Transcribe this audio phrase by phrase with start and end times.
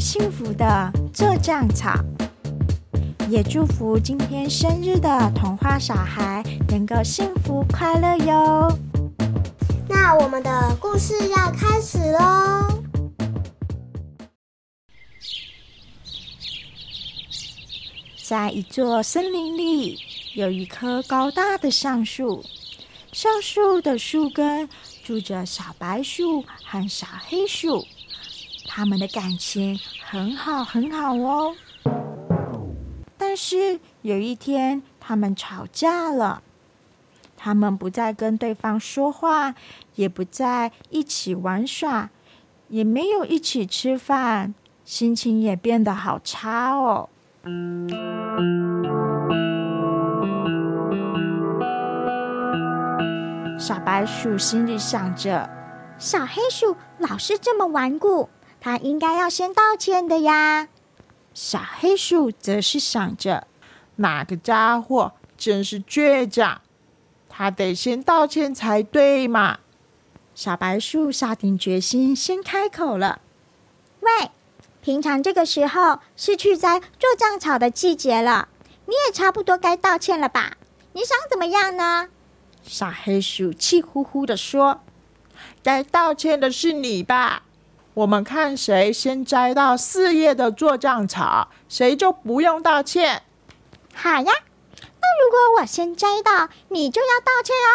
[0.00, 1.94] 幸福的做酱草。
[3.28, 8.78] 也祝福今天生日的童话小孩能够幸福快乐哟。
[9.88, 12.82] 那我们的故事要开始喽。
[18.24, 19.98] 在一座森林里，
[20.34, 22.44] 有一棵高大的橡树，
[23.12, 24.68] 橡树的树根
[25.04, 27.84] 住着小白树和小黑树，
[28.72, 31.56] 他们的感情很好很好哦。
[33.18, 36.40] 但是有一天，他们吵架了。
[37.36, 39.56] 他们不再跟对方说话，
[39.96, 42.10] 也不再一起玩耍，
[42.68, 47.08] 也没有一起吃饭，心情也变得好差哦。
[53.58, 55.50] 小白鼠心里想着：
[55.98, 58.28] 小黑鼠老是这么顽固，
[58.60, 60.68] 它应该要先道歉的呀。
[61.32, 63.46] 小黑鼠则是想着，
[63.96, 66.60] 哪个家伙真是倔强，
[67.28, 69.60] 他得先道歉才对嘛。
[70.34, 73.20] 小白鼠下定决心，先开口了
[74.00, 74.30] ：“喂，
[74.82, 78.48] 平常这个时候是去摘做酱草的季节了，
[78.86, 80.56] 你也差不多该道歉了吧？
[80.92, 82.08] 你想怎么样呢？”
[82.62, 84.80] 小黑鼠气呼呼的说
[85.62, 87.44] ：“该道歉的是你吧。”
[87.94, 93.22] 我们看谁先摘到四叶的做酱草，谁就不用道歉。
[93.92, 97.68] 好呀，那如果我先摘到，你就要道歉哦。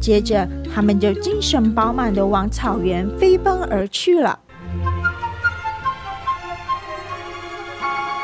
[0.00, 4.38] 接着，他们就精神饱满的往草原飞奔而去了。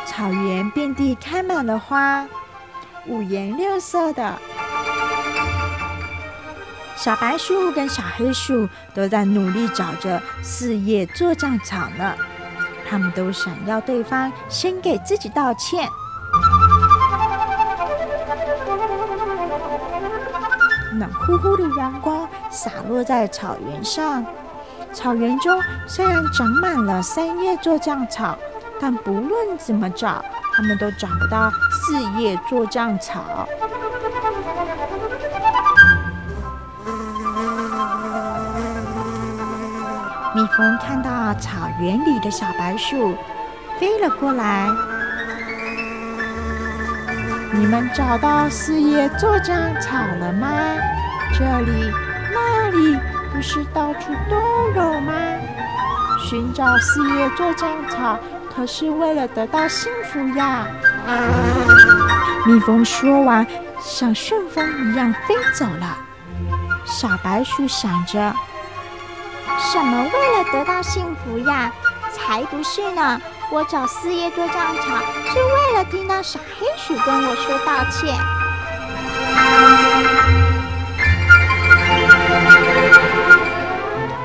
[0.06, 2.26] 草原遍地开满了花，
[3.06, 4.38] 五颜六色的。
[6.96, 12.14] 小白鼠跟小黑鼠都在努力找着四叶做酱草呢，
[12.88, 15.88] 他们都想要对方先给自己道歉。
[20.98, 24.24] 暖乎乎的阳光洒落在草原上，
[24.92, 28.36] 草原中虽然长满了三叶做酱草，
[28.80, 30.24] 但不论怎么找，
[30.54, 33.46] 他们都找不到四叶做酱草。
[40.36, 43.16] 蜜蜂看到草原里的小白鼠
[43.80, 44.68] 飞了过来，
[47.52, 50.46] 你们找到四叶做酱草了吗？
[51.32, 51.90] 这里、
[52.34, 52.98] 那里
[53.32, 54.36] 不是到处都
[54.78, 55.14] 有吗？
[56.28, 58.18] 寻找四叶做酱草
[58.54, 60.66] 可是为了得到幸福呀！
[62.44, 63.46] 蜜蜂说完，
[63.80, 65.96] 像旋风一样飞走了。
[66.84, 68.34] 小白鼠想着。
[69.58, 71.72] 什么为了得到幸福呀？
[72.12, 73.20] 才不是呢！
[73.50, 78.16] 我找四叶做酱草是为了听到小黑鼠跟我说道歉。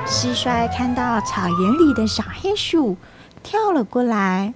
[0.08, 2.98] 蟋蟀看到草原里的小黑鼠，
[3.44, 4.54] 跳了过来。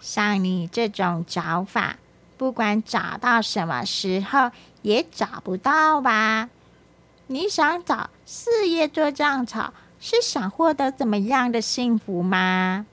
[0.00, 1.96] 像你这种找法，
[2.36, 4.50] 不管找到什么时候
[4.82, 6.48] 也找不到吧？
[7.28, 12.86] 你想找四叶做酱草，是想获得怎么样的幸福吗？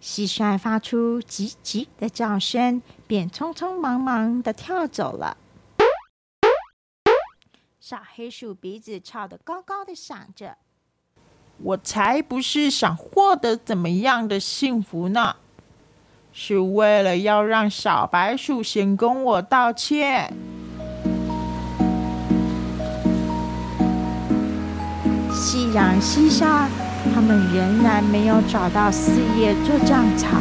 [0.00, 5.36] 蟋蟀发出叽叽的叫声，便匆匆忙忙的跳走了。
[7.78, 10.56] 小黑鼠鼻子翘得高高的，想着
[11.62, 15.36] ：“我才不是想获得怎么样的幸福呢，
[16.32, 20.32] 是为了要让小白鼠先跟我道歉。”
[25.54, 26.68] 夕阳西下，
[27.14, 30.36] 他们仍然没有找到四叶做酱草。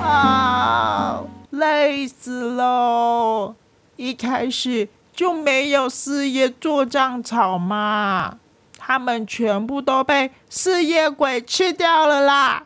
[0.00, 3.56] 啊，累死喽！
[3.96, 8.38] 一开始就没有四叶做酱草嘛，
[8.78, 12.62] 他们全部都被四叶鬼吃掉了啦！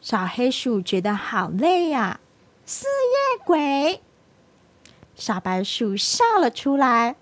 [0.00, 2.18] 小黑鼠觉得好累呀，
[2.66, 4.00] 四叶鬼。
[5.14, 7.14] 小白鼠笑了出来。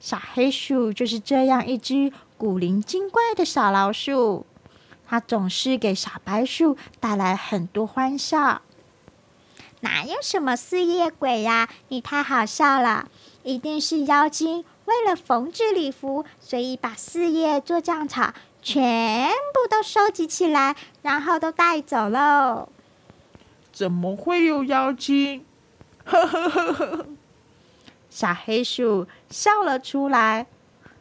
[0.00, 4.46] 小黑鼠就是这样一只古灵精怪的小老鼠，
[5.06, 8.62] 它总是给小白鼠带来很多欢笑。
[9.80, 11.68] 哪有什么四叶鬼呀？
[11.88, 13.08] 你太好笑了！
[13.42, 22.68] 一定是妖精为了缝制礼服，所以把四叶做酱草全部都收集起来，然后都带走喽。
[23.72, 25.44] 怎么会有妖精？
[26.04, 27.06] 呵呵呵呵。
[28.18, 30.48] 小黑鼠笑了出来。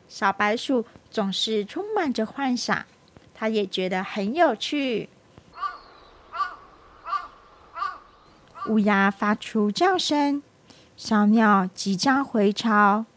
[0.07, 2.85] 小白鼠总是充满着幻想，
[3.33, 5.09] 它也觉得很有趣。
[8.69, 10.43] 乌鸦发出叫声，
[10.95, 13.07] 小鸟即将回巢，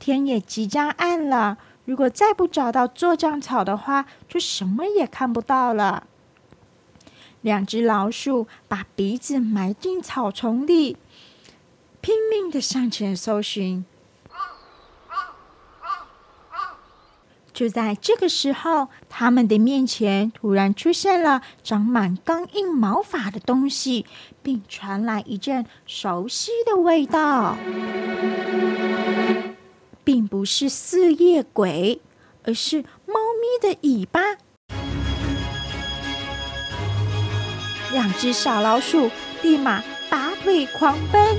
[0.00, 1.56] 天也即将暗了。
[1.84, 6.08] 如果再不找到做酱草的话，就什么也看不到了。
[7.40, 10.96] 两只老鼠把鼻子埋进草丛里，
[12.04, 13.82] 拼命的向前搜寻。
[17.50, 24.04] 就在这个时候，他们的面前突然出现了长满刚硬毛发的东西，
[24.42, 27.56] 并传来一阵熟悉的味道。
[30.04, 32.02] 并不是四叶鬼，
[32.42, 34.20] 而是猫咪的尾巴。
[37.92, 39.10] 两只小老鼠
[39.40, 41.38] 立马拔腿狂奔，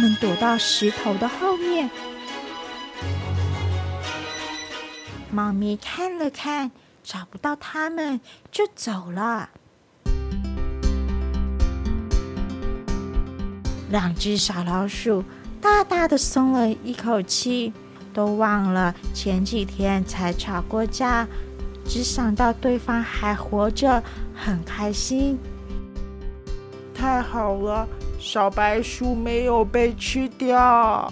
[0.00, 1.90] 们躲到石头的后面。
[5.30, 6.70] 猫咪看了看，
[7.04, 8.20] 找不到他们，
[8.50, 9.50] 就走了。
[13.90, 15.22] 两只小老鼠
[15.60, 17.72] 大大的松了一口气，
[18.14, 21.28] 都忘了前几天才吵过架，
[21.84, 24.02] 只想到对方还活着，
[24.34, 25.38] 很开心。
[27.00, 27.88] 太好了，
[28.18, 31.10] 小白鼠没有被吃掉。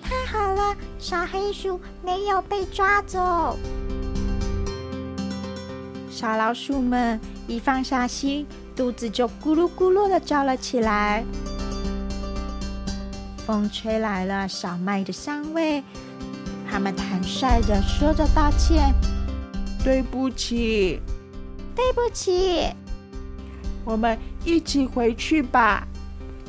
[0.00, 3.58] 太好了，小黑鼠没有被抓走。
[6.08, 8.46] 小老鼠们一放下心，
[8.76, 11.24] 肚子就咕噜咕噜的叫了起来。
[13.44, 15.82] 风吹来了小麦的香味，
[16.70, 18.94] 他们坦率的说着道歉
[19.82, 21.00] ：“对不起，
[21.74, 22.72] 对不起。”
[23.84, 25.86] 我们一起回去吧。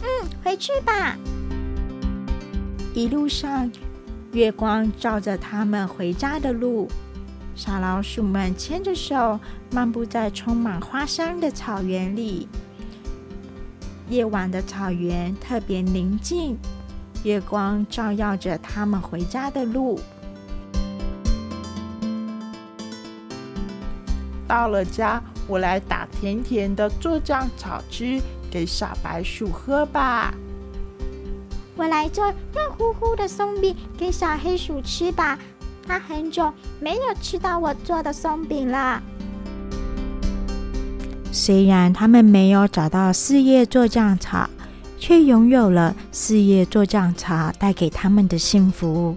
[0.01, 1.17] 嗯，回去吧。
[2.93, 3.69] 一路上，
[4.31, 6.87] 月光照着他们回家的路，
[7.55, 9.39] 小老鼠们牵着手
[9.71, 12.47] 漫步在充满花香的草原里。
[14.09, 16.57] 夜晚的草原特别宁静。
[17.23, 19.99] 月光照耀着他们回家的路。
[24.47, 30.33] 到了家，我来打甜甜的做酱草汁给小白鼠喝吧。
[31.75, 35.37] 我来做热乎乎的松饼给小黑鼠吃吧。
[35.87, 39.01] 它很久没有吃到我做的松饼了。
[41.31, 44.49] 虽然他们没有找到四叶做酱草。
[44.97, 49.15] 却拥有了四叶做酱草带给他们的幸福。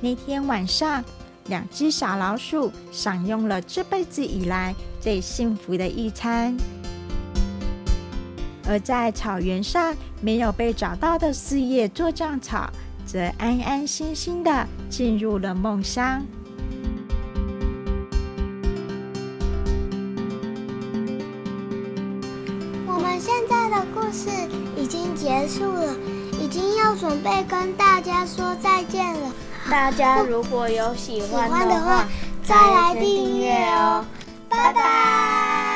[0.00, 1.04] 那天晚上，
[1.46, 6.56] 两只小老鼠享用了这辈子以来最幸福的一餐。
[8.66, 12.70] 而在草原上没有被找到的四叶做酱草，
[13.04, 16.24] 则安安心心的进入了梦乡。
[22.86, 24.30] 我们现在的故事
[24.78, 25.94] 已经结束了，
[26.40, 29.30] 已经要准备跟大家说再见了。
[29.70, 32.06] 大家如果有喜欢的话，
[32.42, 34.04] 再来订阅哦，
[34.48, 35.73] 拜拜。